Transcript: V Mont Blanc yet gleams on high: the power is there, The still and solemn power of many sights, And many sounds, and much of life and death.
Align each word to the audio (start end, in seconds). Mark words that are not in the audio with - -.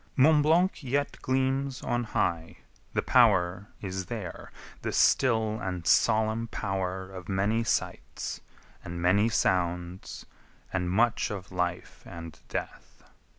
V 0.15 0.23
Mont 0.23 0.41
Blanc 0.41 0.81
yet 0.81 1.21
gleams 1.21 1.83
on 1.83 2.05
high: 2.05 2.57
the 2.91 3.03
power 3.03 3.67
is 3.83 4.07
there, 4.07 4.51
The 4.81 4.91
still 4.91 5.59
and 5.61 5.85
solemn 5.85 6.47
power 6.47 7.11
of 7.11 7.29
many 7.29 7.63
sights, 7.63 8.41
And 8.83 8.99
many 8.99 9.29
sounds, 9.29 10.25
and 10.73 10.89
much 10.89 11.29
of 11.29 11.51
life 11.51 12.01
and 12.07 12.39
death. 12.49 13.03